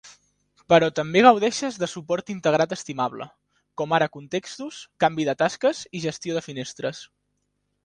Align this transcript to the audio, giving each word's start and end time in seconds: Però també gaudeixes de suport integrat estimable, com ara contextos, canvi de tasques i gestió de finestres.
Però 0.71 0.87
també 0.99 1.21
gaudeixes 1.25 1.77
de 1.83 1.89
suport 1.91 2.31
integrat 2.35 2.73
estimable, 2.77 3.29
com 3.83 3.95
ara 3.99 4.09
contextos, 4.17 4.81
canvi 5.05 5.29
de 5.31 5.39
tasques 5.45 5.85
i 6.01 6.05
gestió 6.09 6.39
de 6.41 6.47
finestres. 6.51 7.07